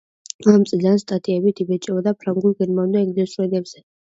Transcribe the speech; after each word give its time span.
ამ 0.53 0.63
წლიდან 0.69 0.97
სტატიები 1.01 1.53
იბეჭდებოდა 1.65 2.15
ფრანგულ, 2.25 2.59
გერმანულ 2.63 2.99
და 2.99 3.07
ინგლისურ 3.09 3.49
ენებზე. 3.51 3.89